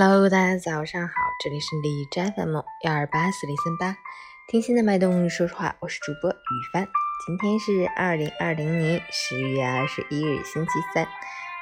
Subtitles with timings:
[0.00, 3.96] Hello，大家早上好，这里是李斋 FM 幺二八四零三八，
[4.46, 6.86] 听心的脉动，说实话，我是主播雨帆。
[7.26, 11.08] 今天是二零二零年十月二十一日，星期三，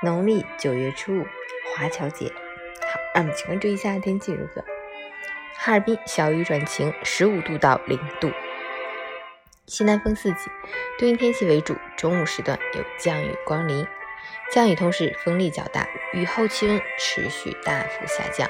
[0.03, 1.25] 农历九月初五，
[1.79, 2.27] 华侨节。
[2.27, 4.62] 好，让我们请关注一下天气如何。
[5.55, 8.30] 哈尔滨小雨转晴，十五度到零度，
[9.64, 10.50] 西南风四级，
[10.98, 13.87] 多云天气为主，中午时段有降雨光临。
[14.53, 18.49] 降雨同时风力较大，雨后气温持续大幅下降，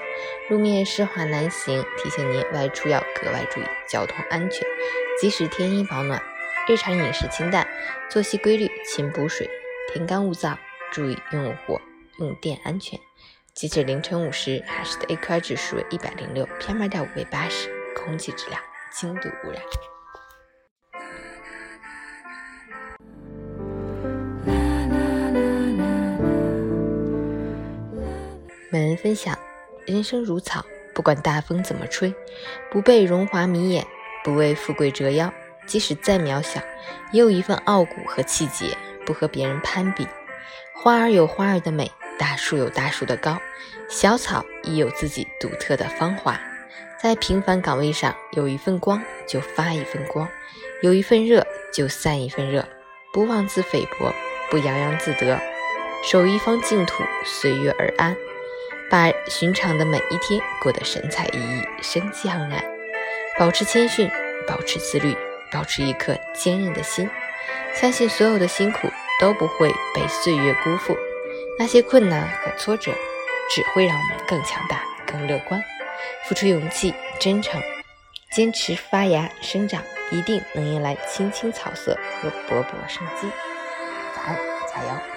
[0.48, 4.66] 路面湿滑难行，提醒您外出要格外注意交通安全。
[5.20, 6.23] 即使天阴保暖，
[6.68, 7.66] 日常饮食清淡，
[8.10, 9.48] 作息规律，勤补水，
[9.92, 10.56] 天干物燥，
[10.92, 11.80] 注意用火
[12.18, 13.01] 用电安全。
[13.54, 18.60] 截止凌晨五时，海市的 AQI 指数为一百零六，PM 二点五为八十，空气质量
[18.92, 19.62] 轻度污染。
[28.76, 29.38] 本人分享：
[29.86, 30.62] 人生如草，
[30.94, 32.14] 不管大风怎么吹，
[32.70, 33.87] 不被荣华迷眼，
[34.23, 35.32] 不为富贵折腰。
[35.66, 36.60] 即使再渺小，
[37.10, 40.06] 也有一份傲骨和气节，不和别人攀比。
[40.74, 43.38] 花儿有花儿的美，大树有大树的高，
[43.88, 46.38] 小草亦有自己独特的芳华。
[47.01, 50.29] 在平凡岗位上，有一份光就发一份光，
[50.82, 52.68] 有一份热就散一份热。
[53.10, 54.12] 不妄自菲薄，
[54.51, 55.40] 不洋洋自得，
[56.04, 58.14] 守一方净土，随遇而安。
[58.88, 62.65] 把寻常的每一天过得神采奕奕、生机盎然，
[63.38, 64.09] 保持谦逊，
[64.47, 65.16] 保持自律，
[65.50, 67.10] 保持一颗坚韧的心，
[67.75, 68.88] 相信所有的辛苦
[69.20, 70.97] 都不会被岁月辜负。
[71.59, 72.92] 那些困难和挫折
[73.50, 75.62] 只会让我们更强大、更乐观。
[76.28, 77.60] 付出勇气、真诚，
[78.31, 83.28] 坚持发芽生长，一定能迎来青青草色和勃勃生机。
[84.14, 84.37] 早安，
[84.69, 85.16] 加油！